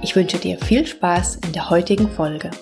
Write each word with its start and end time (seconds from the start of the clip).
Ich 0.00 0.14
wünsche 0.14 0.38
dir 0.38 0.58
viel 0.58 0.86
Spaß 0.86 1.40
in 1.44 1.52
der 1.52 1.70
heutigen 1.70 2.08
Folge. 2.08 2.52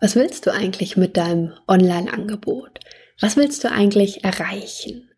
Was 0.00 0.14
willst 0.14 0.46
du 0.46 0.52
eigentlich 0.52 0.96
mit 0.96 1.16
deinem 1.16 1.54
Online-Angebot? 1.66 2.78
Was 3.20 3.36
willst 3.36 3.64
du 3.64 3.72
eigentlich 3.72 4.22
erreichen? 4.22 5.10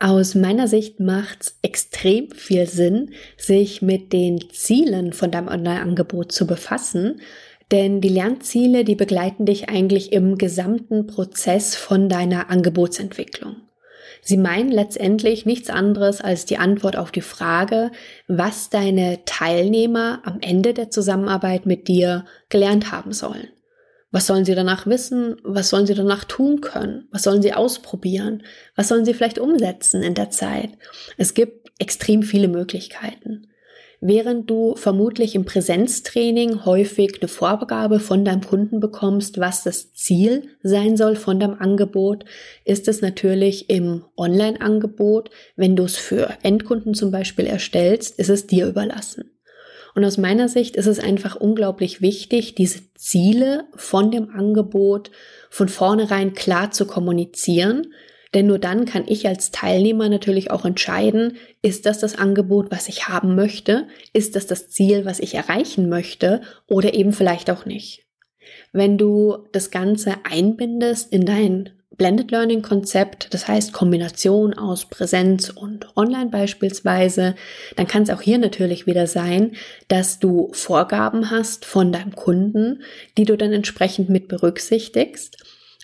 Aus 0.00 0.34
meiner 0.34 0.66
Sicht 0.66 0.98
macht 0.98 1.42
es 1.42 1.58
extrem 1.62 2.32
viel 2.32 2.66
Sinn, 2.66 3.12
sich 3.36 3.82
mit 3.82 4.12
den 4.12 4.50
Zielen 4.50 5.12
von 5.12 5.30
deinem 5.30 5.46
Online-Angebot 5.46 6.32
zu 6.32 6.46
befassen, 6.46 7.20
denn 7.70 8.00
die 8.00 8.08
Lernziele, 8.08 8.84
die 8.84 8.96
begleiten 8.96 9.46
dich 9.46 9.68
eigentlich 9.68 10.12
im 10.12 10.38
gesamten 10.38 11.06
Prozess 11.06 11.76
von 11.76 12.08
deiner 12.08 12.50
Angebotsentwicklung. 12.50 13.61
Sie 14.24 14.36
meinen 14.36 14.70
letztendlich 14.70 15.46
nichts 15.46 15.68
anderes 15.68 16.20
als 16.20 16.46
die 16.46 16.56
Antwort 16.56 16.96
auf 16.96 17.10
die 17.10 17.20
Frage, 17.20 17.90
was 18.28 18.70
deine 18.70 19.24
Teilnehmer 19.24 20.22
am 20.24 20.38
Ende 20.40 20.74
der 20.74 20.90
Zusammenarbeit 20.90 21.66
mit 21.66 21.88
dir 21.88 22.24
gelernt 22.48 22.92
haben 22.92 23.12
sollen. 23.12 23.48
Was 24.12 24.28
sollen 24.28 24.44
sie 24.44 24.54
danach 24.54 24.86
wissen? 24.86 25.36
Was 25.42 25.70
sollen 25.70 25.86
sie 25.86 25.94
danach 25.94 26.24
tun 26.24 26.60
können? 26.60 27.08
Was 27.10 27.24
sollen 27.24 27.42
sie 27.42 27.52
ausprobieren? 27.52 28.44
Was 28.76 28.88
sollen 28.88 29.04
sie 29.04 29.14
vielleicht 29.14 29.40
umsetzen 29.40 30.04
in 30.04 30.14
der 30.14 30.30
Zeit? 30.30 30.70
Es 31.16 31.34
gibt 31.34 31.72
extrem 31.80 32.22
viele 32.22 32.46
Möglichkeiten. 32.46 33.48
Während 34.04 34.50
du 34.50 34.74
vermutlich 34.74 35.36
im 35.36 35.44
Präsenztraining 35.44 36.64
häufig 36.64 37.20
eine 37.20 37.28
Vorgabe 37.28 38.00
von 38.00 38.24
deinem 38.24 38.40
Kunden 38.40 38.80
bekommst, 38.80 39.38
was 39.38 39.62
das 39.62 39.92
Ziel 39.92 40.48
sein 40.64 40.96
soll 40.96 41.14
von 41.14 41.38
deinem 41.38 41.54
Angebot, 41.60 42.24
ist 42.64 42.88
es 42.88 43.00
natürlich 43.00 43.70
im 43.70 44.04
Online-Angebot, 44.16 45.30
wenn 45.54 45.76
du 45.76 45.84
es 45.84 45.96
für 45.96 46.36
Endkunden 46.42 46.94
zum 46.94 47.12
Beispiel 47.12 47.46
erstellst, 47.46 48.18
ist 48.18 48.28
es 48.28 48.48
dir 48.48 48.66
überlassen. 48.66 49.30
Und 49.94 50.04
aus 50.04 50.18
meiner 50.18 50.48
Sicht 50.48 50.74
ist 50.74 50.86
es 50.86 50.98
einfach 50.98 51.36
unglaublich 51.36 52.00
wichtig, 52.00 52.56
diese 52.56 52.80
Ziele 52.96 53.66
von 53.76 54.10
dem 54.10 54.30
Angebot 54.30 55.12
von 55.48 55.68
vornherein 55.68 56.34
klar 56.34 56.72
zu 56.72 56.86
kommunizieren, 56.86 57.92
denn 58.34 58.46
nur 58.46 58.58
dann 58.58 58.86
kann 58.86 59.04
ich 59.06 59.28
als 59.28 59.50
Teilnehmer 59.50 60.08
natürlich 60.08 60.50
auch 60.50 60.64
entscheiden, 60.64 61.36
ist 61.60 61.86
das 61.86 61.98
das 61.98 62.16
Angebot, 62.18 62.70
was 62.70 62.88
ich 62.88 63.08
haben 63.08 63.34
möchte? 63.34 63.86
Ist 64.12 64.36
das 64.36 64.46
das 64.46 64.68
Ziel, 64.70 65.04
was 65.04 65.20
ich 65.20 65.34
erreichen 65.34 65.88
möchte? 65.88 66.40
Oder 66.66 66.94
eben 66.94 67.12
vielleicht 67.12 67.50
auch 67.50 67.66
nicht. 67.66 68.06
Wenn 68.72 68.96
du 68.96 69.46
das 69.52 69.70
Ganze 69.70 70.14
einbindest 70.24 71.12
in 71.12 71.26
dein 71.26 71.70
Blended 71.98 72.30
Learning 72.30 72.62
Konzept, 72.62 73.34
das 73.34 73.46
heißt 73.48 73.74
Kombination 73.74 74.54
aus 74.54 74.86
Präsenz 74.86 75.50
und 75.50 75.94
Online 75.94 76.30
beispielsweise, 76.30 77.34
dann 77.76 77.86
kann 77.86 78.02
es 78.02 78.10
auch 78.10 78.22
hier 78.22 78.38
natürlich 78.38 78.86
wieder 78.86 79.06
sein, 79.06 79.52
dass 79.88 80.18
du 80.18 80.48
Vorgaben 80.52 81.30
hast 81.30 81.66
von 81.66 81.92
deinem 81.92 82.16
Kunden, 82.16 82.82
die 83.18 83.24
du 83.24 83.36
dann 83.36 83.52
entsprechend 83.52 84.08
mit 84.08 84.28
berücksichtigst 84.28 85.36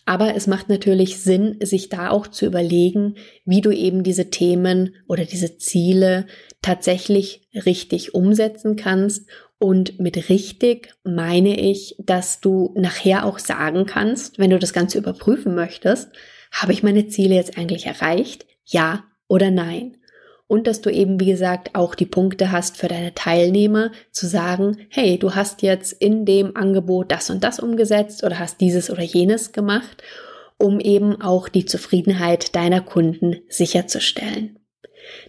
aber 0.08 0.34
es 0.34 0.46
macht 0.46 0.70
natürlich 0.70 1.20
Sinn, 1.20 1.58
sich 1.62 1.90
da 1.90 2.08
auch 2.08 2.28
zu 2.28 2.46
überlegen, 2.46 3.16
wie 3.44 3.60
du 3.60 3.70
eben 3.70 4.02
diese 4.02 4.30
Themen 4.30 4.94
oder 5.06 5.26
diese 5.26 5.58
Ziele 5.58 6.26
tatsächlich 6.62 7.46
richtig 7.52 8.14
umsetzen 8.14 8.76
kannst. 8.76 9.28
Und 9.58 10.00
mit 10.00 10.30
richtig 10.30 10.94
meine 11.04 11.60
ich, 11.60 11.94
dass 11.98 12.40
du 12.40 12.72
nachher 12.74 13.26
auch 13.26 13.38
sagen 13.38 13.84
kannst, 13.84 14.38
wenn 14.38 14.48
du 14.48 14.58
das 14.58 14.72
Ganze 14.72 14.96
überprüfen 14.96 15.54
möchtest, 15.54 16.08
habe 16.52 16.72
ich 16.72 16.82
meine 16.82 17.08
Ziele 17.08 17.34
jetzt 17.34 17.58
eigentlich 17.58 17.84
erreicht? 17.84 18.46
Ja 18.64 19.04
oder 19.26 19.50
nein? 19.50 19.97
Und 20.48 20.66
dass 20.66 20.80
du 20.80 20.90
eben, 20.90 21.20
wie 21.20 21.26
gesagt, 21.26 21.74
auch 21.74 21.94
die 21.94 22.06
Punkte 22.06 22.50
hast 22.50 22.78
für 22.78 22.88
deine 22.88 23.14
Teilnehmer 23.14 23.92
zu 24.10 24.26
sagen, 24.26 24.78
hey, 24.88 25.18
du 25.18 25.34
hast 25.34 25.62
jetzt 25.62 25.92
in 25.92 26.24
dem 26.24 26.56
Angebot 26.56 27.12
das 27.12 27.30
und 27.30 27.44
das 27.44 27.60
umgesetzt 27.60 28.24
oder 28.24 28.38
hast 28.38 28.60
dieses 28.60 28.90
oder 28.90 29.02
jenes 29.02 29.52
gemacht, 29.52 30.02
um 30.56 30.80
eben 30.80 31.20
auch 31.20 31.48
die 31.48 31.66
Zufriedenheit 31.66 32.56
deiner 32.56 32.80
Kunden 32.80 33.36
sicherzustellen. 33.48 34.58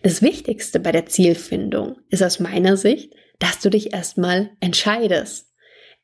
Das 0.04 0.22
Wichtigste 0.22 0.80
bei 0.80 0.94
der 0.94 1.06
Zielfindung 1.06 1.98
ist 2.10 2.24
aus 2.24 2.40
meiner 2.40 2.78
Sicht, 2.78 3.14
dass 3.40 3.60
du 3.60 3.70
dich 3.70 3.94
erstmal 3.94 4.52
entscheidest. 4.62 5.54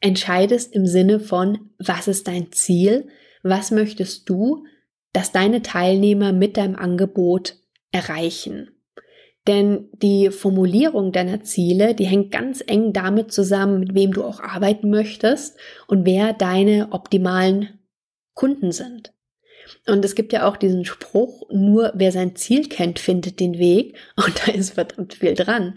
Entscheidest 0.01 0.73
im 0.73 0.85
Sinne 0.85 1.21
von, 1.21 1.69
was 1.79 2.09
ist 2.09 2.27
dein 2.27 2.51
Ziel? 2.51 3.07
Was 3.43 3.71
möchtest 3.71 4.29
du, 4.29 4.65
dass 5.13 5.31
deine 5.31 5.61
Teilnehmer 5.61 6.33
mit 6.33 6.57
deinem 6.57 6.75
Angebot 6.75 7.55
erreichen? 7.91 8.74
Denn 9.47 9.89
die 9.93 10.31
Formulierung 10.31 11.11
deiner 11.11 11.41
Ziele, 11.41 11.93
die 11.93 12.05
hängt 12.05 12.31
ganz 12.31 12.63
eng 12.65 12.93
damit 12.93 13.31
zusammen, 13.31 13.79
mit 13.79 13.93
wem 13.93 14.11
du 14.11 14.23
auch 14.23 14.39
arbeiten 14.39 14.89
möchtest 14.89 15.57
und 15.87 16.05
wer 16.05 16.33
deine 16.33 16.91
optimalen 16.91 17.79
Kunden 18.33 18.71
sind. 18.71 19.13
Und 19.87 20.03
es 20.05 20.15
gibt 20.15 20.33
ja 20.33 20.47
auch 20.47 20.57
diesen 20.57 20.85
Spruch, 20.85 21.43
nur 21.51 21.91
wer 21.95 22.11
sein 22.11 22.35
Ziel 22.35 22.67
kennt, 22.67 22.99
findet 22.99 23.39
den 23.39 23.57
Weg. 23.57 23.97
Und 24.15 24.47
da 24.47 24.51
ist 24.51 24.73
verdammt 24.73 25.15
viel 25.15 25.33
dran. 25.33 25.75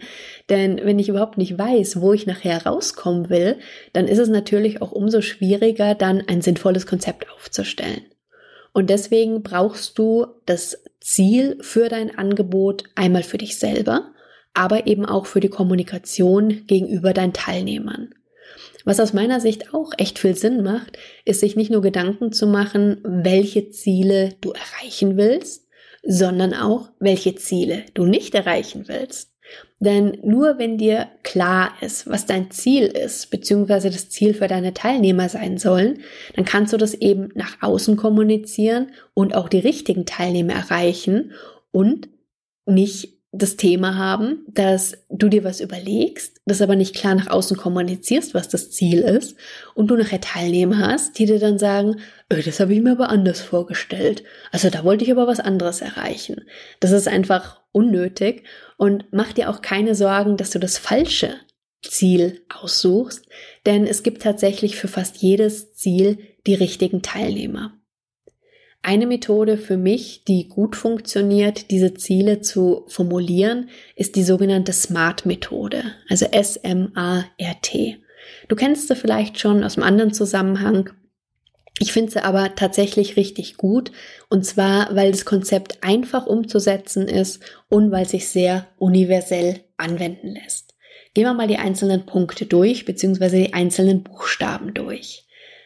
Denn 0.49 0.79
wenn 0.83 0.99
ich 0.99 1.09
überhaupt 1.09 1.37
nicht 1.37 1.57
weiß, 1.57 2.01
wo 2.01 2.13
ich 2.13 2.25
nachher 2.25 2.65
rauskommen 2.65 3.29
will, 3.29 3.57
dann 3.93 4.07
ist 4.07 4.19
es 4.19 4.29
natürlich 4.29 4.81
auch 4.81 4.91
umso 4.91 5.21
schwieriger, 5.21 5.95
dann 5.95 6.23
ein 6.27 6.41
sinnvolles 6.41 6.85
Konzept 6.85 7.29
aufzustellen. 7.31 8.01
Und 8.73 8.89
deswegen 8.89 9.43
brauchst 9.43 9.97
du 9.97 10.27
das 10.45 10.81
Ziel 11.01 11.57
für 11.61 11.89
dein 11.89 12.17
Angebot 12.17 12.83
einmal 12.95 13.23
für 13.23 13.37
dich 13.37 13.57
selber, 13.57 14.11
aber 14.53 14.87
eben 14.87 15.05
auch 15.05 15.25
für 15.25 15.39
die 15.39 15.49
Kommunikation 15.49 16.65
gegenüber 16.67 17.13
deinen 17.13 17.33
Teilnehmern. 17.33 18.13
Was 18.85 18.99
aus 18.99 19.13
meiner 19.13 19.39
Sicht 19.39 19.73
auch 19.73 19.91
echt 19.97 20.19
viel 20.19 20.35
Sinn 20.35 20.63
macht, 20.63 20.97
ist 21.25 21.41
sich 21.41 21.55
nicht 21.55 21.71
nur 21.71 21.81
Gedanken 21.81 22.31
zu 22.31 22.47
machen, 22.47 23.01
welche 23.03 23.69
Ziele 23.69 24.35
du 24.41 24.51
erreichen 24.51 25.17
willst, 25.17 25.67
sondern 26.03 26.53
auch, 26.53 26.89
welche 26.99 27.35
Ziele 27.35 27.83
du 27.93 28.05
nicht 28.05 28.33
erreichen 28.35 28.85
willst. 28.87 29.31
Denn 29.79 30.17
nur 30.23 30.57
wenn 30.57 30.77
dir 30.77 31.07
klar 31.23 31.71
ist, 31.81 32.09
was 32.09 32.25
dein 32.25 32.51
Ziel 32.51 32.85
ist, 32.85 33.29
beziehungsweise 33.31 33.89
das 33.89 34.09
Ziel 34.09 34.33
für 34.33 34.47
deine 34.47 34.73
Teilnehmer 34.73 35.29
sein 35.29 35.57
sollen, 35.57 35.99
dann 36.35 36.45
kannst 36.45 36.73
du 36.73 36.77
das 36.77 36.93
eben 36.93 37.29
nach 37.35 37.61
außen 37.61 37.95
kommunizieren 37.95 38.91
und 39.13 39.35
auch 39.35 39.47
die 39.47 39.59
richtigen 39.59 40.05
Teilnehmer 40.05 40.53
erreichen 40.53 41.31
und 41.71 42.09
nicht 42.65 43.19
das 43.31 43.57
Thema 43.57 43.95
haben, 43.95 44.43
dass 44.47 44.97
du 45.09 45.29
dir 45.29 45.43
was 45.43 45.59
überlegst, 45.61 46.41
das 46.45 46.63
aber 46.63 46.75
nicht 46.75 46.95
klar 46.95 47.13
nach 47.13 47.27
außen 47.27 47.57
kommunizierst, 47.57 48.33
was 48.33 48.49
das 48.49 48.71
Ziel 48.71 48.99
ist, 49.01 49.35
und 49.75 49.87
du 49.87 49.95
nachher 49.95 50.19
Teilnehmer 50.19 50.79
hast, 50.79 51.19
die 51.19 51.27
dir 51.27 51.39
dann 51.39 51.59
sagen, 51.59 51.97
öh, 52.33 52.41
das 52.41 52.59
habe 52.59 52.73
ich 52.73 52.81
mir 52.81 52.93
aber 52.93 53.09
anders 53.09 53.39
vorgestellt. 53.39 54.23
Also 54.51 54.71
da 54.71 54.83
wollte 54.83 55.03
ich 55.03 55.11
aber 55.11 55.27
was 55.27 55.39
anderes 55.39 55.81
erreichen. 55.81 56.45
Das 56.79 56.91
ist 56.91 57.07
einfach 57.07 57.61
unnötig 57.71 58.43
und 58.79 59.07
mach 59.11 59.33
dir 59.33 59.49
auch 59.49 59.61
keine 59.61 59.93
Sorgen, 59.93 60.37
dass 60.37 60.51
du 60.51 60.57
das 60.57 60.77
falsche 60.77 61.35
Ziel 61.81 62.41
aussuchst, 62.47 63.25
denn 63.65 63.85
es 63.85 64.03
gibt 64.03 64.21
tatsächlich 64.21 64.77
für 64.77 64.87
fast 64.87 65.17
jedes 65.17 65.73
Ziel 65.73 66.17
die 66.47 66.53
richtigen 66.53 67.01
Teilnehmer. 67.01 67.73
Eine 68.81 69.05
Methode 69.05 69.57
für 69.57 69.75
mich, 69.75 70.23
die 70.23 70.47
gut 70.47 70.77
funktioniert, 70.77 71.71
diese 71.71 71.93
Ziele 71.93 72.39
zu 72.39 72.85
formulieren, 72.87 73.69
ist 73.97 74.15
die 74.15 74.23
sogenannte 74.23 74.71
SMART-Methode, 74.71 75.83
also 76.07 76.25
S-M-A-R-T. 76.31 77.97
Du 78.47 78.55
kennst 78.55 78.87
sie 78.87 78.95
vielleicht 78.95 79.39
schon 79.39 79.65
aus 79.65 79.75
einem 79.75 79.87
anderen 79.87 80.13
Zusammenhang. 80.13 80.91
Ich 81.79 81.93
finde 81.93 82.11
sie 82.11 82.23
aber 82.23 82.55
tatsächlich 82.55 83.15
richtig 83.15 83.57
gut 83.57 83.91
und 84.29 84.45
zwar, 84.45 84.93
weil 84.95 85.11
das 85.11 85.25
Konzept 85.25 85.81
einfach 85.81 86.25
umzusetzen 86.25 87.07
ist 87.07 87.41
und 87.69 87.91
weil 87.91 88.07
sich 88.07 88.27
sehr 88.27 88.67
universell 88.77 89.61
anwenden 89.77 90.35
lässt. 90.35 90.75
Gehen 91.13 91.23
wir 91.23 91.33
mal 91.33 91.47
die 91.47 91.57
einzelnen 91.57 92.05
Punkte 92.05 92.45
durch, 92.45 92.85
beziehungsweise 92.85 93.37
die 93.37 93.53
einzelnen 93.53 94.03
Buchstaben 94.03 94.73
durch. 94.73 95.25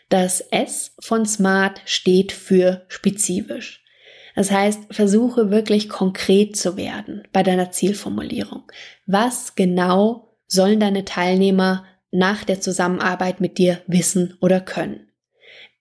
Das 0.09 0.41
S 0.41 0.95
von 0.99 1.25
Smart 1.25 1.81
steht 1.85 2.31
für 2.31 2.85
spezifisch. 2.87 3.83
Das 4.35 4.51
heißt, 4.51 4.93
versuche 4.93 5.51
wirklich 5.51 5.89
konkret 5.89 6.55
zu 6.55 6.77
werden 6.77 7.27
bei 7.33 7.43
deiner 7.43 7.71
Zielformulierung. 7.71 8.63
Was 9.05 9.55
genau 9.55 10.35
sollen 10.47 10.79
deine 10.79 11.05
Teilnehmer 11.05 11.85
nach 12.11 12.43
der 12.43 12.61
Zusammenarbeit 12.61 13.41
mit 13.41 13.57
dir 13.57 13.81
wissen 13.87 14.37
oder 14.39 14.61
können. 14.61 15.07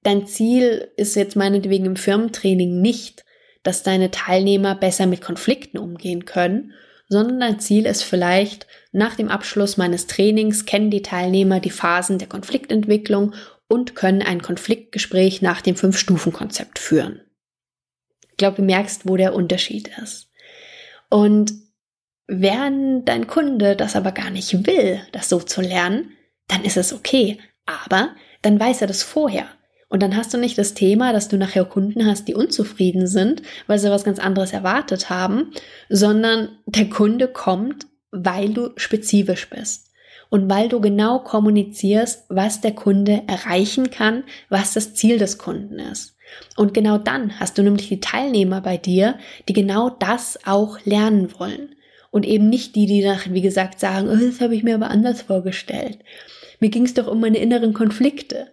Dein 0.02 0.26
Ziel 0.26 0.90
ist 0.96 1.14
jetzt 1.14 1.36
meinetwegen 1.36 1.84
im 1.84 1.96
Firmentraining 1.96 2.80
nicht, 2.80 3.24
dass 3.62 3.82
deine 3.82 4.10
Teilnehmer 4.10 4.74
besser 4.74 5.06
mit 5.06 5.20
Konflikten 5.20 5.78
umgehen 5.78 6.24
können, 6.24 6.72
sondern 7.08 7.40
dein 7.40 7.60
Ziel 7.60 7.86
ist 7.86 8.02
vielleicht, 8.02 8.66
nach 8.90 9.14
dem 9.16 9.28
Abschluss 9.28 9.76
meines 9.76 10.06
Trainings 10.06 10.64
kennen 10.64 10.90
die 10.90 11.02
Teilnehmer 11.02 11.60
die 11.60 11.70
Phasen 11.70 12.18
der 12.18 12.28
Konfliktentwicklung 12.28 13.34
und 13.68 13.94
können 13.94 14.22
ein 14.22 14.42
Konfliktgespräch 14.42 15.42
nach 15.42 15.60
dem 15.60 15.76
Fünf-Stufen-Konzept 15.76 16.78
führen. 16.78 17.20
Ich 18.30 18.38
glaube, 18.38 18.56
du 18.56 18.62
merkst, 18.62 19.06
wo 19.06 19.16
der 19.16 19.34
Unterschied 19.34 19.90
ist. 20.02 20.30
Und 21.10 21.52
wenn 22.26 23.04
dein 23.04 23.26
Kunde 23.26 23.76
das 23.76 23.94
aber 23.94 24.12
gar 24.12 24.30
nicht 24.30 24.66
will, 24.66 25.00
das 25.12 25.28
so 25.28 25.38
zu 25.38 25.60
lernen, 25.60 26.12
dann 26.48 26.64
ist 26.64 26.76
es 26.76 26.92
okay. 26.92 27.38
Aber 27.66 28.14
dann 28.40 28.58
weiß 28.58 28.80
er 28.80 28.86
das 28.86 29.02
vorher. 29.02 29.46
Und 29.92 30.02
dann 30.02 30.16
hast 30.16 30.32
du 30.32 30.38
nicht 30.38 30.56
das 30.56 30.72
Thema, 30.72 31.12
dass 31.12 31.28
du 31.28 31.36
nachher 31.36 31.66
Kunden 31.66 32.06
hast, 32.06 32.26
die 32.26 32.34
unzufrieden 32.34 33.06
sind, 33.06 33.42
weil 33.66 33.78
sie 33.78 33.90
was 33.90 34.04
ganz 34.04 34.18
anderes 34.18 34.54
erwartet 34.54 35.10
haben, 35.10 35.50
sondern 35.90 36.48
der 36.64 36.88
Kunde 36.88 37.28
kommt, 37.28 37.84
weil 38.10 38.54
du 38.54 38.70
spezifisch 38.76 39.50
bist. 39.50 39.90
Und 40.30 40.48
weil 40.48 40.70
du 40.70 40.80
genau 40.80 41.18
kommunizierst, 41.18 42.24
was 42.30 42.62
der 42.62 42.72
Kunde 42.72 43.24
erreichen 43.26 43.90
kann, 43.90 44.24
was 44.48 44.72
das 44.72 44.94
Ziel 44.94 45.18
des 45.18 45.36
Kunden 45.36 45.78
ist. 45.78 46.16
Und 46.56 46.72
genau 46.72 46.96
dann 46.96 47.38
hast 47.38 47.58
du 47.58 47.62
nämlich 47.62 47.90
die 47.90 48.00
Teilnehmer 48.00 48.62
bei 48.62 48.78
dir, 48.78 49.18
die 49.46 49.52
genau 49.52 49.90
das 49.90 50.38
auch 50.46 50.78
lernen 50.86 51.38
wollen. 51.38 51.74
Und 52.10 52.24
eben 52.24 52.48
nicht 52.48 52.76
die, 52.76 52.86
die 52.86 53.04
nach, 53.04 53.26
wie 53.28 53.42
gesagt, 53.42 53.78
sagen, 53.78 54.08
oh, 54.08 54.16
das 54.16 54.40
habe 54.40 54.56
ich 54.56 54.62
mir 54.62 54.74
aber 54.74 54.90
anders 54.90 55.20
vorgestellt. 55.20 55.98
Mir 56.60 56.70
ging 56.70 56.86
es 56.86 56.94
doch 56.94 57.08
um 57.08 57.20
meine 57.20 57.38
inneren 57.38 57.74
Konflikte. 57.74 58.46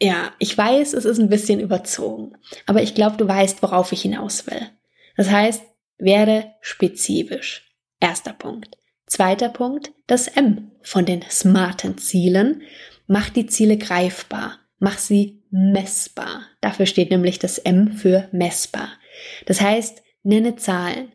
Ja, 0.00 0.32
ich 0.38 0.56
weiß, 0.56 0.92
es 0.94 1.04
ist 1.04 1.18
ein 1.18 1.28
bisschen 1.28 1.58
überzogen, 1.60 2.36
aber 2.66 2.82
ich 2.82 2.94
glaube, 2.94 3.16
du 3.16 3.26
weißt, 3.26 3.62
worauf 3.62 3.92
ich 3.92 4.02
hinaus 4.02 4.46
will. 4.46 4.68
Das 5.16 5.30
heißt, 5.30 5.62
werde 5.98 6.52
spezifisch. 6.60 7.74
Erster 8.00 8.32
Punkt. 8.32 8.76
Zweiter 9.06 9.48
Punkt, 9.48 9.92
das 10.06 10.28
M 10.28 10.70
von 10.82 11.04
den 11.04 11.22
smarten 11.22 11.98
Zielen. 11.98 12.62
Mach 13.06 13.30
die 13.30 13.46
Ziele 13.46 13.76
greifbar. 13.76 14.58
Mach 14.78 14.98
sie 14.98 15.42
messbar. 15.50 16.42
Dafür 16.60 16.86
steht 16.86 17.10
nämlich 17.10 17.38
das 17.38 17.58
M 17.58 17.92
für 17.92 18.28
messbar. 18.30 18.90
Das 19.46 19.60
heißt, 19.60 20.02
nenne 20.22 20.56
Zahlen. 20.56 21.12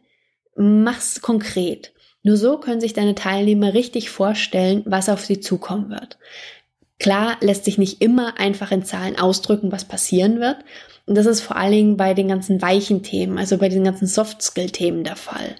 Mach's 0.55 1.21
konkret. 1.21 1.93
Nur 2.23 2.35
so 2.35 2.57
können 2.57 2.81
sich 2.81 2.93
deine 2.93 3.15
Teilnehmer 3.15 3.73
richtig 3.73 4.09
vorstellen, 4.09 4.81
was 4.85 5.09
auf 5.09 5.23
sie 5.23 5.39
zukommen 5.39 5.89
wird. 5.89 6.17
Klar 6.99 7.37
lässt 7.41 7.65
sich 7.65 7.77
nicht 7.77 8.01
immer 8.01 8.39
einfach 8.39 8.71
in 8.71 8.85
Zahlen 8.85 9.17
ausdrücken, 9.17 9.71
was 9.71 9.85
passieren 9.85 10.39
wird. 10.39 10.57
Und 11.05 11.15
das 11.15 11.25
ist 11.25 11.41
vor 11.41 11.57
allen 11.57 11.71
Dingen 11.71 11.97
bei 11.97 12.13
den 12.13 12.27
ganzen 12.27 12.61
weichen 12.61 13.03
Themen, 13.03 13.37
also 13.37 13.57
bei 13.57 13.69
den 13.69 13.83
ganzen 13.83 14.07
Soft-Skill-Themen 14.07 15.03
der 15.03 15.15
Fall. 15.15 15.55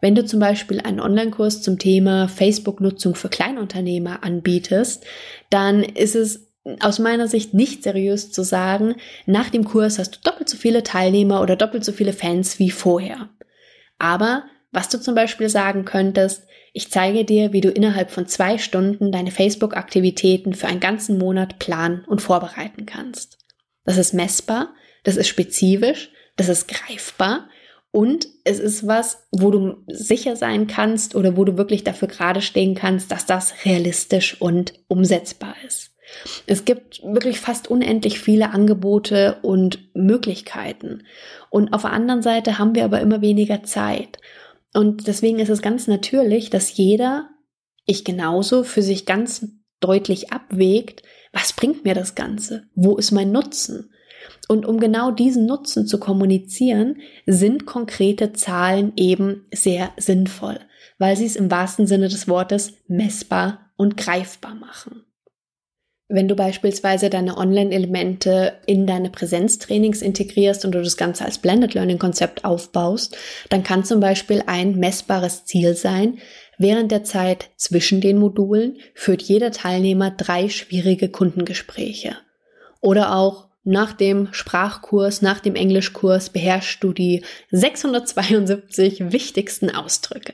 Wenn 0.00 0.14
du 0.14 0.24
zum 0.24 0.40
Beispiel 0.40 0.80
einen 0.80 1.00
Online-Kurs 1.00 1.60
zum 1.60 1.78
Thema 1.78 2.28
Facebook-Nutzung 2.28 3.14
für 3.14 3.28
Kleinunternehmer 3.28 4.22
anbietest, 4.22 5.04
dann 5.50 5.82
ist 5.82 6.14
es 6.14 6.48
aus 6.80 6.98
meiner 6.98 7.28
Sicht 7.28 7.54
nicht 7.54 7.82
seriös 7.82 8.30
zu 8.30 8.42
sagen, 8.42 8.94
nach 9.26 9.50
dem 9.50 9.64
Kurs 9.64 9.98
hast 9.98 10.16
du 10.16 10.18
doppelt 10.22 10.48
so 10.48 10.56
viele 10.56 10.82
Teilnehmer 10.82 11.40
oder 11.40 11.56
doppelt 11.56 11.84
so 11.84 11.92
viele 11.92 12.12
Fans 12.12 12.58
wie 12.58 12.70
vorher. 12.70 13.28
Aber 13.98 14.44
was 14.70 14.88
du 14.88 15.00
zum 15.00 15.14
Beispiel 15.14 15.48
sagen 15.48 15.84
könntest, 15.84 16.44
ich 16.72 16.90
zeige 16.90 17.24
dir, 17.24 17.52
wie 17.52 17.60
du 17.60 17.70
innerhalb 17.70 18.10
von 18.10 18.26
zwei 18.26 18.58
Stunden 18.58 19.10
deine 19.10 19.30
Facebook-Aktivitäten 19.30 20.54
für 20.54 20.66
einen 20.66 20.80
ganzen 20.80 21.18
Monat 21.18 21.58
planen 21.58 22.04
und 22.06 22.22
vorbereiten 22.22 22.86
kannst. 22.86 23.38
Das 23.84 23.96
ist 23.96 24.12
messbar, 24.12 24.74
das 25.02 25.16
ist 25.16 25.28
spezifisch, 25.28 26.10
das 26.36 26.48
ist 26.48 26.68
greifbar 26.68 27.48
und 27.90 28.28
es 28.44 28.58
ist 28.58 28.86
was, 28.86 29.26
wo 29.32 29.50
du 29.50 29.78
sicher 29.88 30.36
sein 30.36 30.66
kannst 30.66 31.14
oder 31.14 31.36
wo 31.36 31.44
du 31.44 31.56
wirklich 31.56 31.84
dafür 31.84 32.08
gerade 32.08 32.42
stehen 32.42 32.74
kannst, 32.74 33.10
dass 33.10 33.26
das 33.26 33.64
realistisch 33.64 34.40
und 34.40 34.74
umsetzbar 34.88 35.54
ist. 35.66 35.92
Es 36.46 36.64
gibt 36.64 37.02
wirklich 37.02 37.40
fast 37.40 37.68
unendlich 37.68 38.20
viele 38.20 38.50
Angebote 38.50 39.38
und 39.42 39.94
Möglichkeiten. 39.94 41.04
Und 41.50 41.72
auf 41.72 41.82
der 41.82 41.92
anderen 41.92 42.22
Seite 42.22 42.58
haben 42.58 42.74
wir 42.74 42.84
aber 42.84 43.00
immer 43.00 43.20
weniger 43.20 43.62
Zeit. 43.62 44.18
Und 44.74 45.06
deswegen 45.06 45.38
ist 45.38 45.48
es 45.48 45.62
ganz 45.62 45.86
natürlich, 45.86 46.50
dass 46.50 46.76
jeder, 46.76 47.30
ich 47.84 48.04
genauso, 48.04 48.64
für 48.64 48.82
sich 48.82 49.06
ganz 49.06 49.46
deutlich 49.80 50.32
abwägt, 50.32 51.02
was 51.32 51.52
bringt 51.52 51.84
mir 51.84 51.94
das 51.94 52.14
Ganze? 52.14 52.64
Wo 52.74 52.96
ist 52.96 53.10
mein 53.10 53.32
Nutzen? 53.32 53.92
Und 54.48 54.66
um 54.66 54.80
genau 54.80 55.10
diesen 55.10 55.46
Nutzen 55.46 55.86
zu 55.86 55.98
kommunizieren, 55.98 57.00
sind 57.26 57.66
konkrete 57.66 58.32
Zahlen 58.32 58.92
eben 58.96 59.46
sehr 59.52 59.90
sinnvoll, 59.96 60.58
weil 60.98 61.16
sie 61.16 61.26
es 61.26 61.36
im 61.36 61.50
wahrsten 61.50 61.86
Sinne 61.86 62.08
des 62.08 62.28
Wortes 62.28 62.72
messbar 62.88 63.70
und 63.76 63.96
greifbar 63.96 64.54
machen. 64.54 65.04
Wenn 66.10 66.26
du 66.26 66.34
beispielsweise 66.34 67.10
deine 67.10 67.36
Online-Elemente 67.36 68.54
in 68.64 68.86
deine 68.86 69.10
Präsenztrainings 69.10 70.00
integrierst 70.00 70.64
und 70.64 70.72
du 70.72 70.82
das 70.82 70.96
Ganze 70.96 71.26
als 71.26 71.36
Blended 71.36 71.74
Learning 71.74 71.98
Konzept 71.98 72.46
aufbaust, 72.46 73.14
dann 73.50 73.62
kann 73.62 73.84
zum 73.84 74.00
Beispiel 74.00 74.42
ein 74.46 74.76
messbares 74.76 75.44
Ziel 75.44 75.74
sein, 75.74 76.18
während 76.56 76.90
der 76.92 77.04
Zeit 77.04 77.50
zwischen 77.56 78.00
den 78.00 78.18
Modulen 78.18 78.78
führt 78.94 79.20
jeder 79.20 79.50
Teilnehmer 79.52 80.10
drei 80.10 80.48
schwierige 80.48 81.10
Kundengespräche. 81.10 82.16
Oder 82.80 83.14
auch 83.14 83.48
nach 83.62 83.92
dem 83.92 84.32
Sprachkurs, 84.32 85.20
nach 85.20 85.40
dem 85.40 85.56
Englischkurs 85.56 86.30
beherrschst 86.30 86.82
du 86.82 86.94
die 86.94 87.22
672 87.50 89.12
wichtigsten 89.12 89.68
Ausdrücke. 89.68 90.32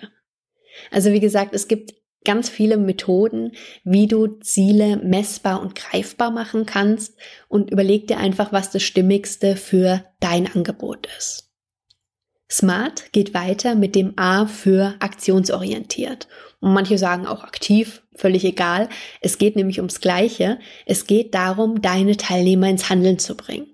Also 0.92 1.10
wie 1.10 1.20
gesagt, 1.20 1.52
es 1.52 1.66
gibt 1.66 1.94
ganz 2.24 2.48
viele 2.48 2.76
Methoden, 2.76 3.52
wie 3.84 4.06
du 4.06 4.26
Ziele 4.26 4.96
messbar 4.96 5.60
und 5.60 5.74
greifbar 5.74 6.30
machen 6.30 6.66
kannst 6.66 7.16
und 7.48 7.70
überleg 7.70 8.08
dir 8.08 8.18
einfach, 8.18 8.52
was 8.52 8.70
das 8.70 8.82
Stimmigste 8.82 9.56
für 9.56 10.04
dein 10.20 10.52
Angebot 10.52 11.08
ist. 11.18 11.50
Smart 12.50 13.12
geht 13.12 13.34
weiter 13.34 13.74
mit 13.74 13.94
dem 13.94 14.14
A 14.16 14.46
für 14.46 14.94
aktionsorientiert. 15.00 16.28
Und 16.60 16.72
manche 16.72 16.98
sagen 16.98 17.26
auch 17.26 17.42
aktiv, 17.42 18.02
völlig 18.14 18.44
egal. 18.44 18.88
Es 19.20 19.38
geht 19.38 19.56
nämlich 19.56 19.78
ums 19.78 20.00
Gleiche. 20.00 20.58
Es 20.86 21.06
geht 21.06 21.34
darum, 21.34 21.82
deine 21.82 22.16
Teilnehmer 22.16 22.68
ins 22.68 22.88
Handeln 22.88 23.18
zu 23.18 23.36
bringen. 23.36 23.66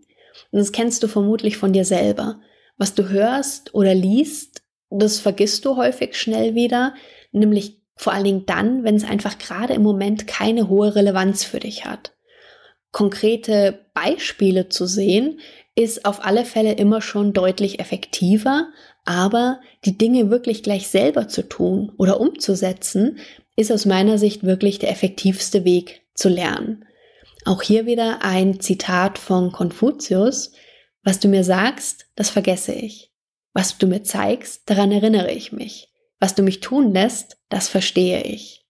Und 0.50 0.58
das 0.58 0.72
kennst 0.72 1.02
du 1.02 1.08
vermutlich 1.08 1.56
von 1.56 1.72
dir 1.72 1.84
selber. 1.84 2.40
Was 2.78 2.94
du 2.94 3.08
hörst 3.08 3.74
oder 3.74 3.94
liest, 3.94 4.62
das 4.88 5.20
vergisst 5.20 5.64
du 5.64 5.76
häufig 5.76 6.18
schnell 6.18 6.54
wieder, 6.54 6.94
nämlich 7.32 7.79
vor 8.00 8.14
allen 8.14 8.24
Dingen 8.24 8.46
dann, 8.46 8.82
wenn 8.82 8.96
es 8.96 9.04
einfach 9.04 9.36
gerade 9.36 9.74
im 9.74 9.82
Moment 9.82 10.26
keine 10.26 10.70
hohe 10.70 10.94
Relevanz 10.94 11.44
für 11.44 11.60
dich 11.60 11.84
hat. 11.84 12.14
Konkrete 12.92 13.84
Beispiele 13.92 14.70
zu 14.70 14.86
sehen, 14.86 15.40
ist 15.74 16.06
auf 16.06 16.24
alle 16.24 16.46
Fälle 16.46 16.72
immer 16.72 17.02
schon 17.02 17.34
deutlich 17.34 17.78
effektiver, 17.78 18.70
aber 19.04 19.60
die 19.84 19.98
Dinge 19.98 20.30
wirklich 20.30 20.62
gleich 20.62 20.88
selber 20.88 21.28
zu 21.28 21.46
tun 21.46 21.92
oder 21.98 22.20
umzusetzen, 22.20 23.18
ist 23.54 23.70
aus 23.70 23.84
meiner 23.84 24.16
Sicht 24.16 24.44
wirklich 24.44 24.78
der 24.78 24.90
effektivste 24.90 25.66
Weg 25.66 26.00
zu 26.14 26.30
lernen. 26.30 26.86
Auch 27.44 27.60
hier 27.60 27.84
wieder 27.84 28.24
ein 28.24 28.60
Zitat 28.60 29.18
von 29.18 29.52
Konfuzius. 29.52 30.52
Was 31.02 31.20
du 31.20 31.28
mir 31.28 31.44
sagst, 31.44 32.06
das 32.16 32.30
vergesse 32.30 32.72
ich. 32.72 33.12
Was 33.52 33.76
du 33.76 33.86
mir 33.86 34.02
zeigst, 34.04 34.62
daran 34.70 34.90
erinnere 34.90 35.32
ich 35.32 35.52
mich 35.52 35.89
was 36.20 36.34
du 36.34 36.42
mich 36.42 36.60
tun 36.60 36.92
lässt, 36.92 37.38
das 37.48 37.68
verstehe 37.68 38.22
ich. 38.22 38.64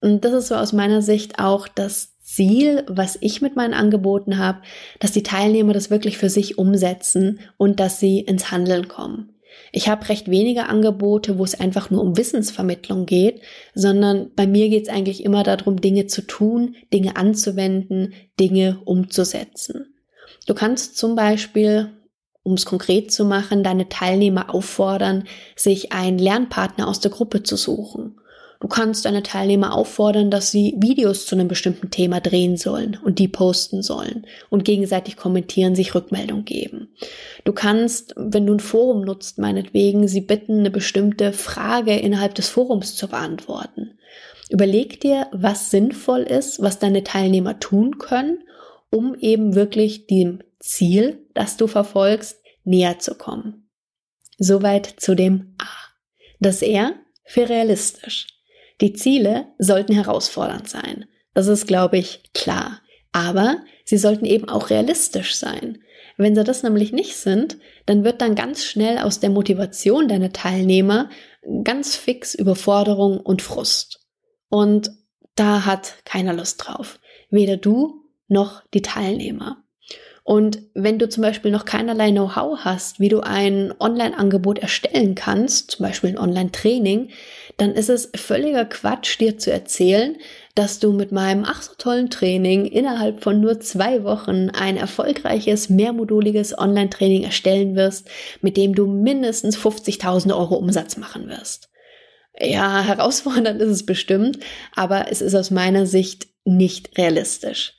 Und 0.00 0.24
das 0.24 0.32
ist 0.32 0.48
so 0.48 0.54
aus 0.54 0.72
meiner 0.72 1.02
Sicht 1.02 1.38
auch 1.38 1.68
das 1.68 2.16
Ziel, 2.20 2.84
was 2.88 3.18
ich 3.20 3.42
mit 3.42 3.56
meinen 3.56 3.74
Angeboten 3.74 4.38
habe, 4.38 4.62
dass 5.00 5.12
die 5.12 5.22
Teilnehmer 5.22 5.72
das 5.72 5.90
wirklich 5.90 6.18
für 6.18 6.30
sich 6.30 6.58
umsetzen 6.58 7.40
und 7.56 7.80
dass 7.80 8.00
sie 8.00 8.20
ins 8.20 8.50
Handeln 8.50 8.88
kommen. 8.88 9.32
Ich 9.72 9.88
habe 9.88 10.08
recht 10.08 10.30
wenige 10.30 10.66
Angebote, 10.66 11.38
wo 11.38 11.44
es 11.44 11.58
einfach 11.58 11.90
nur 11.90 12.02
um 12.02 12.16
Wissensvermittlung 12.16 13.06
geht, 13.06 13.40
sondern 13.74 14.30
bei 14.34 14.46
mir 14.46 14.68
geht 14.68 14.84
es 14.84 14.88
eigentlich 14.88 15.24
immer 15.24 15.42
darum, 15.42 15.80
Dinge 15.80 16.06
zu 16.06 16.22
tun, 16.22 16.76
Dinge 16.92 17.16
anzuwenden, 17.16 18.14
Dinge 18.38 18.80
umzusetzen. 18.84 19.94
Du 20.46 20.54
kannst 20.54 20.96
zum 20.96 21.14
Beispiel 21.14 21.95
um 22.46 22.54
es 22.54 22.64
konkret 22.64 23.10
zu 23.12 23.24
machen, 23.24 23.64
deine 23.64 23.88
Teilnehmer 23.88 24.54
auffordern, 24.54 25.24
sich 25.56 25.92
einen 25.92 26.18
Lernpartner 26.18 26.86
aus 26.86 27.00
der 27.00 27.10
Gruppe 27.10 27.42
zu 27.42 27.56
suchen. 27.56 28.20
Du 28.60 28.68
kannst 28.68 29.04
deine 29.04 29.22
Teilnehmer 29.22 29.74
auffordern, 29.74 30.30
dass 30.30 30.50
sie 30.50 30.74
Videos 30.78 31.26
zu 31.26 31.34
einem 31.34 31.48
bestimmten 31.48 31.90
Thema 31.90 32.20
drehen 32.20 32.56
sollen 32.56 32.96
und 33.04 33.18
die 33.18 33.28
posten 33.28 33.82
sollen 33.82 34.26
und 34.48 34.64
gegenseitig 34.64 35.16
kommentieren, 35.16 35.74
sich 35.74 35.94
Rückmeldung 35.94 36.44
geben. 36.44 36.88
Du 37.44 37.52
kannst, 37.52 38.14
wenn 38.16 38.46
du 38.46 38.54
ein 38.54 38.60
Forum 38.60 39.02
nutzt, 39.02 39.38
meinetwegen, 39.38 40.08
sie 40.08 40.22
bitten, 40.22 40.60
eine 40.60 40.70
bestimmte 40.70 41.32
Frage 41.32 41.98
innerhalb 41.98 42.34
des 42.34 42.48
Forums 42.48 42.94
zu 42.94 43.08
beantworten. 43.08 43.98
Überleg 44.48 45.00
dir, 45.00 45.26
was 45.32 45.70
sinnvoll 45.70 46.20
ist, 46.20 46.62
was 46.62 46.78
deine 46.78 47.02
Teilnehmer 47.02 47.58
tun 47.58 47.98
können, 47.98 48.38
um 48.90 49.16
eben 49.16 49.54
wirklich 49.54 50.06
dem 50.06 50.38
Ziel, 50.60 51.25
das 51.36 51.56
du 51.56 51.66
verfolgst, 51.66 52.42
näher 52.64 52.98
zu 52.98 53.14
kommen. 53.14 53.70
Soweit 54.38 54.94
zu 54.98 55.14
dem 55.14 55.54
A. 55.58 55.66
Das 56.40 56.62
R 56.62 56.94
für 57.24 57.48
realistisch. 57.48 58.26
Die 58.80 58.92
Ziele 58.92 59.46
sollten 59.58 59.94
herausfordernd 59.94 60.68
sein. 60.68 61.06
Das 61.34 61.46
ist, 61.46 61.66
glaube 61.66 61.98
ich, 61.98 62.22
klar. 62.34 62.80
Aber 63.12 63.62
sie 63.84 63.96
sollten 63.96 64.26
eben 64.26 64.48
auch 64.48 64.68
realistisch 64.70 65.36
sein. 65.36 65.78
Wenn 66.18 66.34
sie 66.34 66.44
das 66.44 66.62
nämlich 66.62 66.92
nicht 66.92 67.16
sind, 67.16 67.58
dann 67.86 68.04
wird 68.04 68.20
dann 68.20 68.34
ganz 68.34 68.64
schnell 68.64 68.98
aus 68.98 69.20
der 69.20 69.30
Motivation 69.30 70.08
deiner 70.08 70.32
Teilnehmer 70.32 71.10
ganz 71.64 71.96
fix 71.96 72.34
Überforderung 72.34 73.20
und 73.20 73.42
Frust. 73.42 74.00
Und 74.48 74.90
da 75.34 75.64
hat 75.64 76.04
keiner 76.04 76.32
Lust 76.32 76.66
drauf. 76.66 76.98
Weder 77.30 77.56
du 77.56 78.04
noch 78.28 78.62
die 78.72 78.82
Teilnehmer. 78.82 79.62
Und 80.26 80.58
wenn 80.74 80.98
du 80.98 81.08
zum 81.08 81.22
Beispiel 81.22 81.52
noch 81.52 81.64
keinerlei 81.64 82.10
Know-how 82.10 82.58
hast, 82.64 82.98
wie 82.98 83.08
du 83.08 83.20
ein 83.20 83.72
Online-Angebot 83.78 84.58
erstellen 84.58 85.14
kannst, 85.14 85.70
zum 85.70 85.86
Beispiel 85.86 86.10
ein 86.10 86.18
Online-Training, 86.18 87.10
dann 87.58 87.70
ist 87.70 87.88
es 87.88 88.10
völliger 88.16 88.64
Quatsch, 88.64 89.20
dir 89.20 89.38
zu 89.38 89.52
erzählen, 89.52 90.16
dass 90.56 90.80
du 90.80 90.92
mit 90.92 91.12
meinem 91.12 91.44
ach 91.46 91.62
so 91.62 91.74
tollen 91.78 92.10
Training 92.10 92.64
innerhalb 92.66 93.22
von 93.22 93.40
nur 93.40 93.60
zwei 93.60 94.02
Wochen 94.02 94.50
ein 94.50 94.76
erfolgreiches, 94.76 95.68
mehrmoduliges 95.70 96.58
Online-Training 96.58 97.22
erstellen 97.22 97.76
wirst, 97.76 98.08
mit 98.40 98.56
dem 98.56 98.74
du 98.74 98.88
mindestens 98.88 99.56
50.000 99.56 100.36
Euro 100.36 100.56
Umsatz 100.56 100.96
machen 100.96 101.28
wirst. 101.28 101.68
Ja, 102.36 102.82
herausfordernd 102.82 103.62
ist 103.62 103.70
es 103.70 103.86
bestimmt, 103.86 104.40
aber 104.74 105.06
es 105.08 105.22
ist 105.22 105.36
aus 105.36 105.52
meiner 105.52 105.86
Sicht 105.86 106.26
nicht 106.44 106.98
realistisch. 106.98 107.75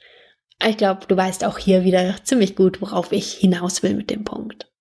Ich 0.65 0.77
glaube, 0.77 1.05
du 1.07 1.15
weißt 1.15 1.45
auch 1.45 1.57
hier 1.57 1.83
wieder 1.83 2.15
ziemlich 2.23 2.55
gut, 2.55 2.81
worauf 2.81 3.11
ich 3.11 3.33
hinaus 3.33 3.83
will 3.83 3.93
mit 3.93 4.09
dem 4.09 4.23
Punkt. 4.23 4.71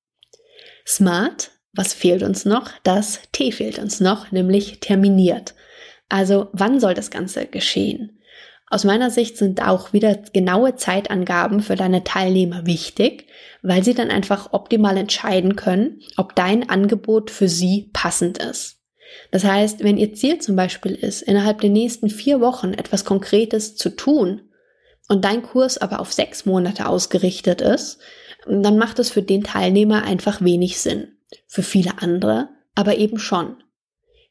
Smart, 0.87 1.51
was 1.73 1.93
fehlt 1.93 2.23
uns 2.23 2.45
noch? 2.45 2.71
Das 2.83 3.21
T 3.33 3.53
fehlt 3.53 3.79
uns 3.79 4.01
noch, 4.01 4.33
nämlich 4.33 4.81
terminiert. 4.81 5.55
Also 6.09 6.49
wann 6.53 6.81
soll 6.81 6.95
das 6.95 7.11
Ganze 7.11 7.47
geschehen? 7.47 8.21
Aus 8.69 8.85
meiner 8.85 9.11
Sicht 9.11 9.37
sind 9.37 9.63
auch 9.63 9.93
wieder 9.93 10.17
genaue 10.33 10.75
Zeitangaben 10.75 11.61
für 11.61 11.77
deine 11.77 12.03
Teilnehmer 12.03 12.67
wichtig, 12.67 13.27
weil 13.63 13.85
sie 13.85 13.95
dann 13.95 14.11
einfach 14.11 14.53
optimal 14.53 14.97
entscheiden 14.97 15.55
können, 15.55 16.01
ob 16.17 16.35
dein 16.35 16.69
Angebot 16.69 17.31
für 17.31 17.49
sie 17.49 17.91
passend 17.93 18.39
ist. 18.39 18.81
Das 19.31 19.45
heißt, 19.45 19.85
wenn 19.85 19.99
ihr 19.99 20.15
Ziel 20.15 20.39
zum 20.39 20.57
Beispiel 20.57 20.95
ist, 20.95 21.23
innerhalb 21.23 21.61
der 21.61 21.71
nächsten 21.71 22.11
vier 22.11 22.41
Wochen 22.41 22.75
etwas 22.75 23.05
Konkretes 23.05 23.77
zu 23.77 23.91
tun, 23.91 24.43
und 25.09 25.25
dein 25.25 25.43
Kurs 25.43 25.79
aber 25.79 26.01
auf 26.01 26.13
sechs 26.13 26.47
Monate 26.47 26.87
ausgerichtet 26.87 27.61
ist, 27.61 27.99
dann 28.47 28.79
macht 28.79 28.99
es 28.99 29.11
für 29.11 29.23
den 29.23 29.43
Teilnehmer 29.43 30.05
einfach 30.05 30.41
wenig 30.41 30.79
Sinn. 30.81 31.09
Für 31.47 31.63
viele 31.63 32.01
andere 32.01 32.49
aber 32.75 32.99
eben 32.99 33.19
schon. 33.19 33.57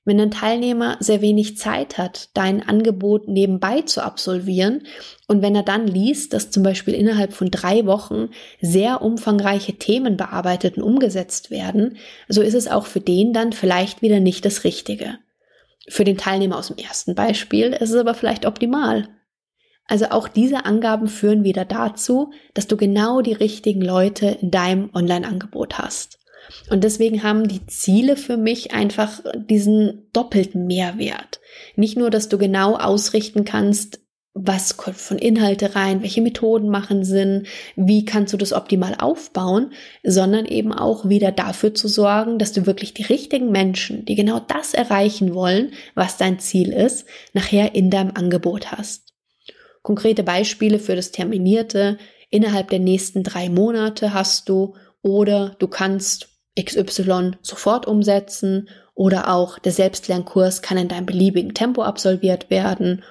Wenn 0.08 0.22
ein 0.22 0.30
Teilnehmer 0.30 0.98
sehr 1.00 1.22
wenig 1.22 1.58
Zeit 1.58 1.98
hat, 1.98 2.30
dein 2.36 2.62
Angebot 2.62 3.28
nebenbei 3.28 3.82
zu 3.82 4.04
absolvieren 4.04 4.84
und 5.28 5.42
wenn 5.42 5.56
er 5.56 5.64
dann 5.64 5.88
liest, 5.88 6.32
dass 6.32 6.52
zum 6.52 6.62
Beispiel 6.62 6.94
innerhalb 6.94 7.34
von 7.34 7.50
drei 7.50 7.88
Wochen 7.88 8.30
sehr 8.62 9.02
umfangreiche 9.02 9.74
Themen 9.74 10.16
bearbeitet 10.16 10.78
und 10.78 10.84
umgesetzt 10.84 11.50
werden, 11.50 11.98
so 12.30 12.44
ist 12.44 12.54
es 12.54 12.68
auch 12.68 12.86
für 12.86 13.02
den 13.02 13.34
dann 13.34 13.52
vielleicht 13.52 14.04
wieder 14.04 14.20
nicht 14.20 14.46
das 14.46 14.64
Richtige. 14.64 15.18
Für 15.88 16.04
den 16.04 16.18
Teilnehmer 16.18 16.60
aus 16.60 16.68
dem 16.68 16.78
ersten 16.78 17.16
Beispiel 17.16 17.74
ist 17.74 17.90
es 17.90 17.96
aber 17.96 18.14
vielleicht 18.14 18.46
optimal. 18.46 19.08
Also 19.88 20.06
auch 20.06 20.28
diese 20.28 20.66
Angaben 20.66 21.08
führen 21.08 21.44
wieder 21.44 21.64
dazu, 21.64 22.32
dass 22.54 22.68
du 22.68 22.76
genau 22.76 23.22
die 23.22 23.34
richtigen 23.34 23.82
Leute 23.82 24.38
in 24.42 24.50
deinem 24.52 24.90
Online-Angebot 24.94 25.78
hast. 25.78 26.20
Und 26.70 26.84
deswegen 26.84 27.24
haben 27.24 27.48
die 27.48 27.66
Ziele 27.68 28.18
für 28.18 28.38
mich 28.38 28.74
einfach 28.74 29.22
diesen 29.36 30.10
doppelten 30.14 30.66
Mehrwert. 30.66 31.40
Nicht 31.76 31.98
nur, 31.98 32.10
dass 32.10 32.30
du 32.30 32.38
genau 32.38 32.76
ausrichten 32.76 33.46
kannst, 33.46 34.00
was 34.38 34.76
kommt 34.76 34.98
von 34.98 35.18
Inhalte 35.18 35.76
rein, 35.76 36.02
welche 36.02 36.22
Methoden 36.22 36.68
machen 36.68 37.06
Sinn, 37.06 37.46
wie 37.78 38.04
kannst 38.04 38.34
du 38.34 38.38
das 38.38 38.52
optimal 38.52 38.96
aufbauen, 39.00 39.72
sondern 40.04 40.46
eben 40.46 40.74
auch 40.74 41.08
wieder 41.08 41.32
dafür 41.32 41.74
zu 41.74 41.88
sorgen, 41.88 42.38
dass 42.38 42.52
du 42.52 42.66
wirklich 42.66 42.94
die 42.94 43.04
richtigen 43.04 43.50
Menschen, 43.52 44.04
die 44.04 44.16
genau 44.16 44.42
das 44.42 44.74
erreichen 44.74 45.34
wollen, 45.34 45.72
was 45.94 46.18
dein 46.18 46.40
Ziel 46.40 46.74
ist, 46.74 47.06
nachher 47.34 47.76
in 47.76 47.90
deinem 47.90 48.12
Angebot 48.14 48.74
hast 48.74 49.05
konkrete 49.86 50.24
Beispiele 50.24 50.80
für 50.80 50.96
das 50.96 51.12
Terminierte 51.12 52.00
innerhalb 52.32 52.70
der 52.70 52.80
nächsten 52.80 53.22
drei 53.22 53.50
Monate 53.50 54.16
hast 54.16 54.50
du 54.50 54.76
oder 55.04 55.56
du 55.60 55.68
kannst 55.68 56.30
XY 56.60 57.34
sofort 57.44 57.86
umsetzen 57.86 58.68
oder 58.96 59.30
auch 59.30 59.60
der 59.60 59.72
Selbstlernkurs 59.72 60.64
kann 60.64 60.80
in 60.80 60.88
deinem 60.88 61.06
beliebigen 61.06 61.54
Tempo 61.54 61.84
absolviert 61.84 62.50
werden. 62.50 63.04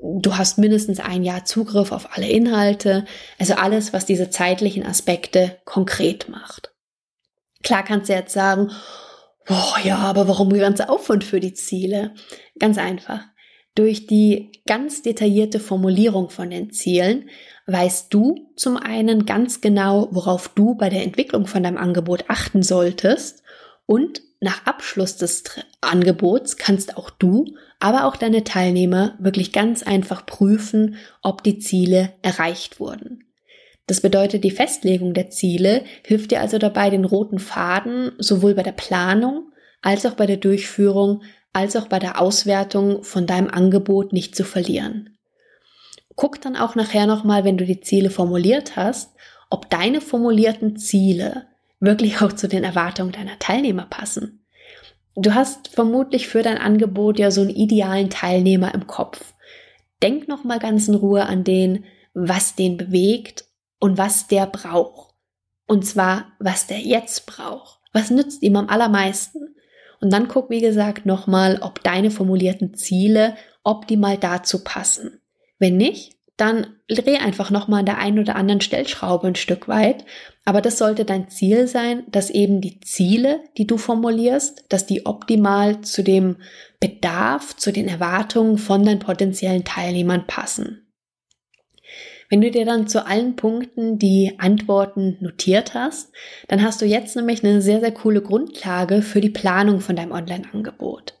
Du 0.00 0.38
hast 0.38 0.56
mindestens 0.56 1.00
ein 1.00 1.22
Jahr 1.22 1.44
Zugriff 1.44 1.92
auf 1.92 2.16
alle 2.16 2.28
Inhalte, 2.28 3.04
also 3.38 3.54
alles, 3.54 3.92
was 3.92 4.06
diese 4.06 4.30
zeitlichen 4.30 4.86
Aspekte 4.86 5.58
konkret 5.66 6.30
macht. 6.30 6.72
Klar 7.62 7.84
kannst 7.84 8.08
du 8.08 8.14
jetzt 8.14 8.32
sagen, 8.32 8.70
boah, 9.46 9.74
ja, 9.84 9.98
aber 9.98 10.28
warum 10.28 10.48
der 10.48 10.60
ganze 10.60 10.88
Aufwand 10.88 11.24
für 11.24 11.40
die 11.40 11.52
Ziele? 11.52 12.14
Ganz 12.58 12.78
einfach. 12.78 13.20
Durch 13.74 14.06
die 14.06 14.52
ganz 14.66 15.02
detaillierte 15.02 15.58
Formulierung 15.58 16.28
von 16.28 16.50
den 16.50 16.70
Zielen 16.70 17.30
weißt 17.66 18.12
du 18.12 18.52
zum 18.56 18.76
einen 18.76 19.24
ganz 19.24 19.60
genau, 19.60 20.08
worauf 20.10 20.48
du 20.48 20.74
bei 20.74 20.90
der 20.90 21.02
Entwicklung 21.02 21.46
von 21.46 21.62
deinem 21.62 21.78
Angebot 21.78 22.24
achten 22.28 22.62
solltest 22.62 23.42
und 23.86 24.20
nach 24.40 24.66
Abschluss 24.66 25.16
des 25.16 25.44
Angebots 25.80 26.56
kannst 26.56 26.96
auch 26.96 27.10
du, 27.10 27.54
aber 27.78 28.06
auch 28.06 28.16
deine 28.16 28.44
Teilnehmer 28.44 29.14
wirklich 29.20 29.52
ganz 29.52 29.82
einfach 29.82 30.26
prüfen, 30.26 30.96
ob 31.22 31.42
die 31.42 31.58
Ziele 31.58 32.12
erreicht 32.22 32.80
wurden. 32.80 33.24
Das 33.86 34.00
bedeutet, 34.00 34.44
die 34.44 34.50
Festlegung 34.50 35.14
der 35.14 35.30
Ziele 35.30 35.84
hilft 36.04 36.30
dir 36.30 36.40
also 36.40 36.58
dabei, 36.58 36.90
den 36.90 37.04
roten 37.04 37.38
Faden 37.38 38.12
sowohl 38.18 38.54
bei 38.54 38.62
der 38.62 38.72
Planung 38.72 39.52
als 39.80 40.06
auch 40.06 40.14
bei 40.14 40.26
der 40.26 40.36
Durchführung 40.36 41.22
als 41.52 41.76
auch 41.76 41.88
bei 41.88 41.98
der 41.98 42.20
Auswertung 42.20 43.04
von 43.04 43.26
deinem 43.26 43.48
Angebot 43.48 44.12
nicht 44.12 44.34
zu 44.34 44.44
verlieren. 44.44 45.18
Guck 46.16 46.40
dann 46.40 46.56
auch 46.56 46.74
nachher 46.74 47.06
nochmal, 47.06 47.44
wenn 47.44 47.56
du 47.56 47.64
die 47.64 47.80
Ziele 47.80 48.10
formuliert 48.10 48.76
hast, 48.76 49.14
ob 49.50 49.70
deine 49.70 50.00
formulierten 50.00 50.76
Ziele 50.76 51.46
wirklich 51.80 52.22
auch 52.22 52.32
zu 52.32 52.48
den 52.48 52.64
Erwartungen 52.64 53.12
deiner 53.12 53.38
Teilnehmer 53.38 53.86
passen. 53.86 54.44
Du 55.14 55.34
hast 55.34 55.68
vermutlich 55.68 56.28
für 56.28 56.42
dein 56.42 56.58
Angebot 56.58 57.18
ja 57.18 57.30
so 57.30 57.42
einen 57.42 57.50
idealen 57.50 58.08
Teilnehmer 58.08 58.72
im 58.72 58.86
Kopf. 58.86 59.34
Denk 60.02 60.26
nochmal 60.26 60.58
ganz 60.58 60.88
in 60.88 60.94
Ruhe 60.94 61.26
an 61.26 61.44
den, 61.44 61.84
was 62.14 62.54
den 62.54 62.76
bewegt 62.76 63.44
und 63.78 63.98
was 63.98 64.26
der 64.26 64.46
braucht. 64.46 65.14
Und 65.66 65.84
zwar, 65.84 66.32
was 66.38 66.66
der 66.66 66.80
jetzt 66.80 67.26
braucht. 67.26 67.80
Was 67.92 68.10
nützt 68.10 68.42
ihm 68.42 68.56
am 68.56 68.68
allermeisten? 68.68 69.54
Und 70.02 70.12
dann 70.12 70.26
guck, 70.26 70.50
wie 70.50 70.60
gesagt, 70.60 71.06
nochmal, 71.06 71.60
ob 71.62 71.82
deine 71.84 72.10
formulierten 72.10 72.74
Ziele 72.74 73.36
optimal 73.62 74.18
dazu 74.18 74.64
passen. 74.64 75.20
Wenn 75.60 75.76
nicht, 75.76 76.16
dann 76.36 76.66
dreh 76.88 77.18
einfach 77.18 77.52
nochmal 77.52 77.80
an 77.80 77.86
der 77.86 77.98
einen 77.98 78.18
oder 78.18 78.34
anderen 78.34 78.60
Stellschraube 78.60 79.28
ein 79.28 79.36
Stück 79.36 79.68
weit. 79.68 80.04
Aber 80.44 80.60
das 80.60 80.76
sollte 80.76 81.04
dein 81.04 81.28
Ziel 81.28 81.68
sein, 81.68 82.02
dass 82.10 82.30
eben 82.30 82.60
die 82.60 82.80
Ziele, 82.80 83.44
die 83.56 83.66
du 83.68 83.76
formulierst, 83.76 84.64
dass 84.70 84.86
die 84.86 85.06
optimal 85.06 85.82
zu 85.82 86.02
dem 86.02 86.38
Bedarf, 86.80 87.56
zu 87.56 87.72
den 87.72 87.86
Erwartungen 87.86 88.58
von 88.58 88.84
deinen 88.84 88.98
potenziellen 88.98 89.62
Teilnehmern 89.62 90.26
passen. 90.26 90.81
Wenn 92.32 92.40
du 92.40 92.50
dir 92.50 92.64
dann 92.64 92.86
zu 92.88 93.04
allen 93.04 93.36
Punkten 93.36 93.98
die 93.98 94.36
Antworten 94.38 95.18
notiert 95.20 95.74
hast, 95.74 96.14
dann 96.48 96.62
hast 96.62 96.80
du 96.80 96.86
jetzt 96.86 97.14
nämlich 97.14 97.44
eine 97.44 97.60
sehr, 97.60 97.80
sehr 97.80 97.92
coole 97.92 98.22
Grundlage 98.22 99.02
für 99.02 99.20
die 99.20 99.28
Planung 99.28 99.80
von 99.80 99.96
deinem 99.96 100.12
Online-Angebot. 100.12 101.12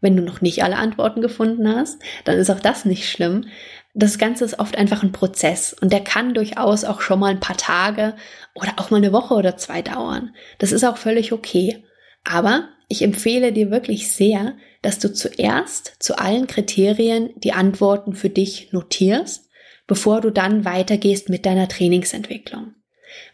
Wenn 0.00 0.16
du 0.16 0.22
noch 0.22 0.40
nicht 0.40 0.64
alle 0.64 0.76
Antworten 0.76 1.20
gefunden 1.20 1.68
hast, 1.68 2.00
dann 2.24 2.38
ist 2.38 2.48
auch 2.48 2.60
das 2.60 2.86
nicht 2.86 3.06
schlimm. 3.06 3.44
Das 3.92 4.16
Ganze 4.16 4.46
ist 4.46 4.58
oft 4.58 4.78
einfach 4.78 5.02
ein 5.02 5.12
Prozess 5.12 5.76
und 5.78 5.92
der 5.92 6.00
kann 6.00 6.32
durchaus 6.32 6.84
auch 6.84 7.02
schon 7.02 7.20
mal 7.20 7.32
ein 7.32 7.40
paar 7.40 7.58
Tage 7.58 8.14
oder 8.54 8.72
auch 8.78 8.88
mal 8.88 8.96
eine 8.96 9.12
Woche 9.12 9.34
oder 9.34 9.58
zwei 9.58 9.82
dauern. 9.82 10.34
Das 10.56 10.72
ist 10.72 10.84
auch 10.84 10.96
völlig 10.96 11.34
okay. 11.34 11.84
Aber 12.24 12.70
ich 12.88 13.02
empfehle 13.02 13.52
dir 13.52 13.70
wirklich 13.70 14.10
sehr, 14.10 14.54
dass 14.80 14.98
du 15.00 15.12
zuerst 15.12 15.96
zu 15.98 16.18
allen 16.18 16.46
Kriterien 16.46 17.28
die 17.36 17.52
Antworten 17.52 18.14
für 18.14 18.30
dich 18.30 18.72
notierst, 18.72 19.45
bevor 19.86 20.20
du 20.20 20.30
dann 20.30 20.64
weitergehst 20.64 21.28
mit 21.28 21.46
deiner 21.46 21.68
Trainingsentwicklung. 21.68 22.74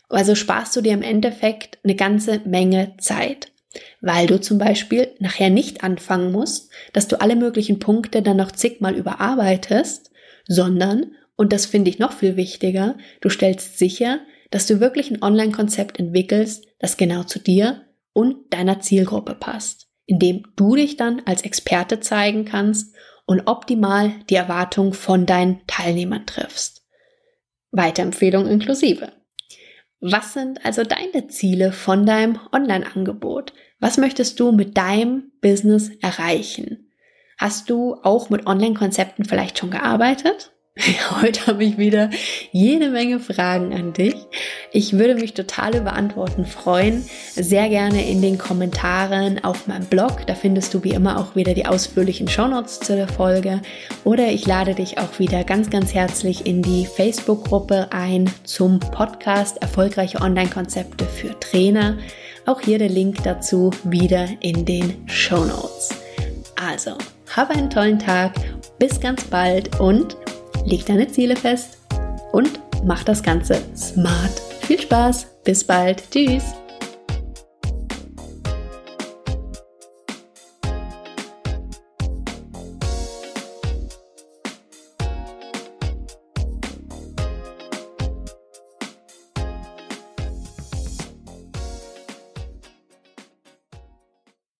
Also 0.08 0.34
sparst 0.34 0.76
du 0.76 0.80
dir 0.80 0.92
im 0.92 1.02
Endeffekt 1.02 1.78
eine 1.82 1.94
ganze 1.94 2.40
Menge 2.44 2.94
Zeit, 2.98 3.52
weil 4.00 4.26
du 4.26 4.40
zum 4.40 4.58
Beispiel 4.58 5.08
nachher 5.18 5.48
nicht 5.48 5.82
anfangen 5.82 6.32
musst, 6.32 6.70
dass 6.92 7.08
du 7.08 7.20
alle 7.20 7.36
möglichen 7.36 7.78
Punkte 7.78 8.22
dann 8.22 8.36
noch 8.36 8.52
zigmal 8.52 8.94
überarbeitest, 8.94 10.10
sondern, 10.46 11.12
und 11.36 11.52
das 11.52 11.66
finde 11.66 11.90
ich 11.90 11.98
noch 11.98 12.12
viel 12.12 12.36
wichtiger, 12.36 12.96
du 13.20 13.30
stellst 13.30 13.78
sicher, 13.78 14.20
dass 14.50 14.66
du 14.66 14.80
wirklich 14.80 15.10
ein 15.10 15.22
Online-Konzept 15.22 15.98
entwickelst, 15.98 16.66
das 16.78 16.98
genau 16.98 17.22
zu 17.22 17.38
dir 17.38 17.86
und 18.12 18.52
deiner 18.52 18.80
Zielgruppe 18.80 19.34
passt, 19.34 19.88
indem 20.04 20.44
du 20.56 20.76
dich 20.76 20.98
dann 20.98 21.22
als 21.24 21.42
Experte 21.42 22.00
zeigen 22.00 22.44
kannst 22.44 22.94
und 23.26 23.46
optimal 23.46 24.12
die 24.28 24.34
Erwartung 24.34 24.92
von 24.92 25.26
deinen 25.26 25.66
Teilnehmern 25.66 26.26
triffst. 26.26 26.82
Weiterempfehlung 27.70 28.46
inklusive. 28.46 29.12
Was 30.00 30.32
sind 30.32 30.64
also 30.64 30.82
deine 30.82 31.28
Ziele 31.28 31.72
von 31.72 32.04
deinem 32.04 32.40
Online-Angebot? 32.52 33.52
Was 33.78 33.98
möchtest 33.98 34.40
du 34.40 34.52
mit 34.52 34.76
deinem 34.76 35.32
Business 35.40 35.90
erreichen? 36.00 36.90
Hast 37.38 37.70
du 37.70 37.94
auch 38.02 38.28
mit 38.30 38.46
Online-Konzepten 38.46 39.24
vielleicht 39.24 39.58
schon 39.58 39.70
gearbeitet? 39.70 40.52
Heute 41.20 41.48
habe 41.48 41.64
ich 41.64 41.76
wieder 41.76 42.08
jede 42.50 42.88
Menge 42.88 43.20
Fragen 43.20 43.74
an 43.74 43.92
dich. 43.92 44.14
Ich 44.72 44.94
würde 44.94 45.14
mich 45.14 45.34
total 45.34 45.76
über 45.76 45.92
Antworten 45.92 46.46
freuen. 46.46 47.04
Sehr 47.34 47.68
gerne 47.68 48.08
in 48.08 48.22
den 48.22 48.38
Kommentaren 48.38 49.44
auf 49.44 49.66
meinem 49.66 49.84
Blog. 49.84 50.26
Da 50.26 50.34
findest 50.34 50.72
du 50.72 50.82
wie 50.82 50.92
immer 50.92 51.20
auch 51.20 51.36
wieder 51.36 51.52
die 51.52 51.66
ausführlichen 51.66 52.26
Shownotes 52.26 52.80
zu 52.80 52.96
der 52.96 53.08
Folge. 53.08 53.60
Oder 54.04 54.28
ich 54.28 54.46
lade 54.46 54.74
dich 54.74 54.96
auch 54.96 55.18
wieder 55.18 55.44
ganz, 55.44 55.68
ganz 55.68 55.92
herzlich 55.92 56.46
in 56.46 56.62
die 56.62 56.86
Facebook-Gruppe 56.86 57.88
ein 57.90 58.30
zum 58.44 58.80
Podcast 58.80 59.60
Erfolgreiche 59.60 60.22
Online-Konzepte 60.22 61.04
für 61.04 61.38
Trainer. 61.38 61.98
Auch 62.46 62.62
hier 62.62 62.78
der 62.78 62.88
Link 62.88 63.22
dazu 63.24 63.70
wieder 63.84 64.26
in 64.40 64.64
den 64.64 65.06
Shownotes. 65.06 65.90
Also, 66.56 66.96
habe 67.36 67.54
einen 67.54 67.68
tollen 67.68 67.98
Tag. 67.98 68.32
Bis 68.78 69.00
ganz 69.00 69.22
bald 69.24 69.78
und 69.78 70.16
leg 70.64 70.84
deine 70.86 71.08
Ziele 71.08 71.36
fest 71.36 71.78
und 72.32 72.60
mach 72.84 73.04
das 73.04 73.22
Ganze 73.22 73.60
smart. 73.76 74.40
Viel 74.62 74.80
Spaß, 74.80 75.26
bis 75.44 75.64
bald, 75.64 76.02
tschüss. 76.10 76.54